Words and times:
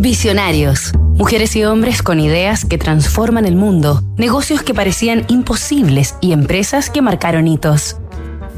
Visionarios. 0.00 0.92
Mujeres 1.16 1.56
y 1.56 1.64
hombres 1.64 2.04
con 2.04 2.20
ideas 2.20 2.64
que 2.64 2.78
transforman 2.78 3.46
el 3.46 3.56
mundo, 3.56 4.04
negocios 4.16 4.62
que 4.62 4.72
parecían 4.72 5.24
imposibles 5.26 6.14
y 6.20 6.30
empresas 6.30 6.88
que 6.88 7.02
marcaron 7.02 7.48
hitos. 7.48 7.96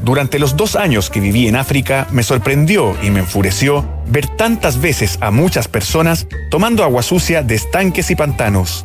Durante 0.03 0.37
los 0.37 0.55
dos 0.55 0.75
años 0.75 1.09
que 1.09 1.19
viví 1.19 1.47
en 1.47 1.55
África, 1.55 2.05
me 2.11 2.21
sorprendió 2.21 2.95
y 3.01 3.09
me 3.09 3.21
enfureció 3.21 3.83
ver 4.05 4.27
tantas 4.27 4.79
veces 4.79 5.17
a 5.19 5.31
muchas 5.31 5.67
personas 5.67 6.27
tomando 6.51 6.83
agua 6.83 7.01
sucia 7.01 7.41
de 7.41 7.55
estanques 7.55 8.11
y 8.11 8.15
pantanos. 8.15 8.83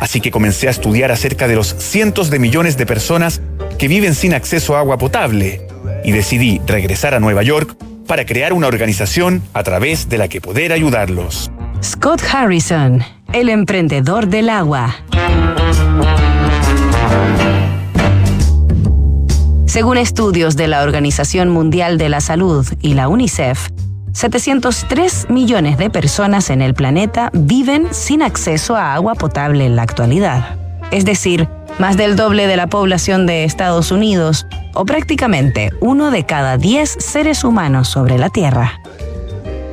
Así 0.00 0.20
que 0.20 0.30
comencé 0.30 0.68
a 0.68 0.70
estudiar 0.70 1.10
acerca 1.10 1.48
de 1.48 1.56
los 1.56 1.74
cientos 1.76 2.30
de 2.30 2.38
millones 2.38 2.76
de 2.76 2.86
personas 2.86 3.40
que 3.78 3.88
viven 3.88 4.14
sin 4.14 4.32
acceso 4.32 4.76
a 4.76 4.78
agua 4.78 4.96
potable 4.96 5.66
y 6.04 6.12
decidí 6.12 6.60
regresar 6.68 7.14
a 7.14 7.20
Nueva 7.20 7.42
York 7.42 7.76
para 8.06 8.24
crear 8.24 8.52
una 8.52 8.68
organización 8.68 9.42
a 9.54 9.64
través 9.64 10.08
de 10.08 10.18
la 10.18 10.28
que 10.28 10.40
poder 10.40 10.72
ayudarlos. 10.72 11.50
Scott 11.82 12.22
Harrison, 12.32 13.02
el 13.32 13.48
emprendedor 13.48 14.28
del 14.28 14.48
agua. 14.48 14.94
Según 19.66 19.98
estudios 19.98 20.56
de 20.56 20.68
la 20.68 20.82
Organización 20.82 21.50
Mundial 21.50 21.98
de 21.98 22.08
la 22.08 22.20
Salud 22.20 22.66
y 22.80 22.94
la 22.94 23.08
UNICEF, 23.08 23.68
703 24.12 25.28
millones 25.28 25.76
de 25.76 25.90
personas 25.90 26.48
en 26.48 26.62
el 26.62 26.72
planeta 26.72 27.30
viven 27.34 27.88
sin 27.92 28.22
acceso 28.22 28.74
a 28.74 28.94
agua 28.94 29.14
potable 29.14 29.66
en 29.66 29.76
la 29.76 29.82
actualidad. 29.82 30.56
Es 30.90 31.04
decir, 31.04 31.48
más 31.78 31.96
del 31.96 32.16
doble 32.16 32.46
de 32.46 32.56
la 32.56 32.68
población 32.68 33.26
de 33.26 33.44
Estados 33.44 33.90
Unidos, 33.90 34.46
o 34.74 34.86
prácticamente 34.86 35.70
uno 35.80 36.10
de 36.10 36.24
cada 36.24 36.56
10 36.56 36.96
seres 36.98 37.44
humanos 37.44 37.88
sobre 37.88 38.18
la 38.18 38.30
Tierra. 38.30 38.80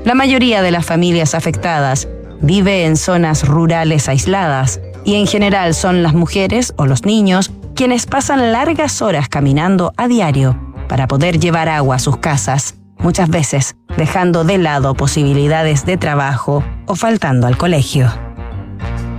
La 0.05 0.15
mayoría 0.15 0.61
de 0.61 0.71
las 0.71 0.85
familias 0.85 1.33
afectadas 1.33 2.09
vive 2.41 2.85
en 2.85 2.97
zonas 2.97 3.47
rurales 3.47 4.09
aisladas 4.09 4.81
y 5.05 5.15
en 5.15 5.27
general 5.27 5.73
son 5.73 6.03
las 6.03 6.13
mujeres 6.13 6.73
o 6.75 6.85
los 6.85 7.05
niños 7.05 7.51
quienes 7.73 8.05
pasan 8.05 8.51
largas 8.51 9.01
horas 9.01 9.29
caminando 9.29 9.93
a 9.95 10.09
diario 10.09 10.59
para 10.89 11.07
poder 11.07 11.39
llevar 11.39 11.69
agua 11.69 11.95
a 11.95 11.99
sus 11.99 12.17
casas, 12.17 12.75
muchas 12.97 13.29
veces 13.29 13.77
dejando 13.95 14.43
de 14.43 14.57
lado 14.57 14.93
posibilidades 14.93 15.85
de 15.85 15.95
trabajo 15.95 16.65
o 16.85 16.95
faltando 16.95 17.47
al 17.47 17.57
colegio. 17.57 18.11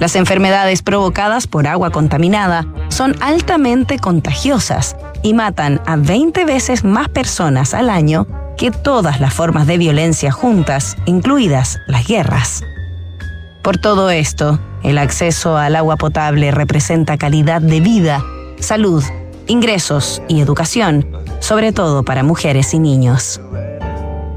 Las 0.01 0.17
enfermedades 0.17 0.83
provocadas 0.83 1.47
por 1.47 1.67
agua 1.67 1.91
contaminada 1.93 2.67
son 2.89 3.17
altamente 3.23 3.99
contagiosas 3.99 4.97
y 5.23 5.33
matan 5.33 5.81
a 5.87 5.97
20 5.97 6.45
veces 6.45 6.85
más 6.85 7.09
personas 7.09 7.73
al 7.73 7.89
año 7.89 8.27
que 8.57 8.71
todas 8.71 9.21
las 9.21 9.35
formas 9.35 9.67
de 9.67 9.79
violencia 9.79 10.33
juntas, 10.33 10.97
incluidas 11.07 11.81
las 11.87 12.07
guerras. 12.07 12.63
Por 13.63 13.79
todo 13.79 14.11
esto, 14.11 14.61
el 14.83 14.99
acceso 14.99 15.57
al 15.57 15.77
agua 15.77 15.97
potable 15.97 16.51
representa 16.51 17.17
calidad 17.17 17.61
de 17.61 17.81
vida, 17.81 18.23
salud, 18.59 19.03
ingresos 19.47 20.23
y 20.29 20.41
educación, 20.41 21.07
sobre 21.41 21.73
todo 21.73 22.03
para 22.03 22.23
mujeres 22.23 22.75
y 22.75 22.79
niños. 22.79 23.41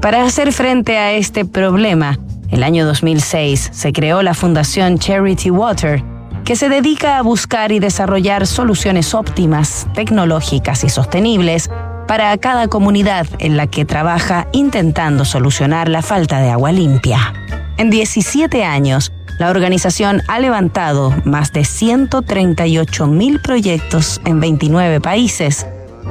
Para 0.00 0.24
hacer 0.24 0.52
frente 0.52 0.96
a 0.96 1.12
este 1.12 1.44
problema, 1.44 2.18
el 2.50 2.62
año 2.62 2.86
2006 2.86 3.70
se 3.72 3.92
creó 3.92 4.22
la 4.22 4.34
Fundación 4.34 4.98
Charity 4.98 5.50
Water, 5.50 6.02
que 6.44 6.56
se 6.56 6.70
dedica 6.70 7.18
a 7.18 7.22
buscar 7.22 7.72
y 7.72 7.78
desarrollar 7.78 8.46
soluciones 8.46 9.14
óptimas, 9.14 9.86
tecnológicas 9.92 10.84
y 10.84 10.88
sostenibles 10.88 11.68
para 12.08 12.36
cada 12.38 12.66
comunidad 12.66 13.28
en 13.38 13.56
la 13.56 13.68
que 13.68 13.84
trabaja 13.84 14.48
intentando 14.52 15.24
solucionar 15.24 15.88
la 15.88 16.02
falta 16.02 16.40
de 16.40 16.50
agua 16.50 16.72
limpia. 16.72 17.34
En 17.76 17.90
17 17.90 18.64
años, 18.64 19.12
la 19.38 19.50
organización 19.50 20.22
ha 20.26 20.40
levantado 20.40 21.14
más 21.24 21.52
de 21.52 21.64
138 21.64 23.06
mil 23.06 23.40
proyectos 23.40 24.20
en 24.24 24.40
29 24.40 25.00
países, 25.00 25.66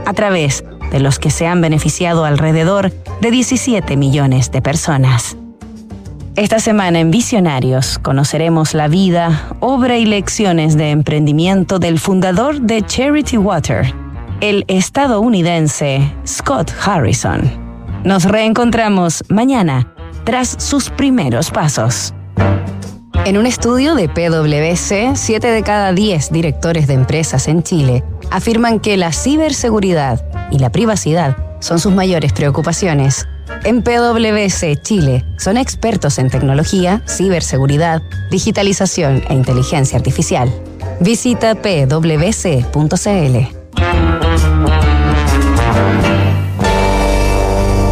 a 0.06 0.14
través 0.14 0.64
de 0.92 1.02
los 1.02 1.20
que 1.20 1.32
se 1.32 1.48
han 1.48 1.60
beneficiado 1.60 2.24
alrededor 2.24 2.94
de 3.20 3.32
17 3.32 3.98
millones 3.98 4.52
de 4.52 4.62
personas. 4.62 5.36
Esta 6.38 6.60
semana 6.60 7.00
en 7.00 7.10
Visionarios 7.10 7.98
conoceremos 7.98 8.76
la 8.76 8.88
vida, 8.88 9.48
obra 9.60 9.98
y 9.98 10.06
lecciones 10.06 10.78
de 10.78 10.92
emprendimiento 10.92 11.80
del 11.80 12.00
fundador 12.00 12.62
de 12.62 12.84
Charity 12.84 13.38
Water, 13.38 13.92
el 14.42 14.66
estadounidense 14.68 16.14
Scott 16.26 16.72
Harrison. 16.86 17.42
Nos 18.04 18.26
reencontramos 18.26 19.24
mañana 19.30 19.94
tras 20.26 20.56
sus 20.60 20.90
primeros 20.90 21.50
pasos. 21.50 22.14
En 23.26 23.38
un 23.38 23.46
estudio 23.46 23.96
de 23.96 24.08
PwC, 24.08 25.16
7 25.16 25.48
de 25.48 25.64
cada 25.64 25.92
10 25.92 26.32
directores 26.32 26.88
de 26.88 26.94
empresas 26.94 27.48
en 27.48 27.64
Chile 27.64 28.04
afirman 28.30 28.80
que 28.80 28.96
la 28.96 29.12
ciberseguridad 29.12 30.24
y 30.52 30.60
la 30.60 30.72
privacidad 30.72 31.36
son 31.60 31.80
sus 31.80 31.92
mayores 31.92 32.32
preocupaciones. 32.32 33.28
En 33.64 33.82
PwC 33.82 34.82
Chile 34.82 35.26
son 35.40 35.58
expertos 35.58 36.20
en 36.20 36.30
tecnología, 36.30 37.02
ciberseguridad, 37.08 38.02
digitalización 38.30 39.24
e 39.30 39.34
inteligencia 39.34 39.98
artificial. 39.98 40.54
Visita 41.00 41.56
pwc.cl. 41.56 43.58
Thank 43.98 44.44
you. 44.44 44.57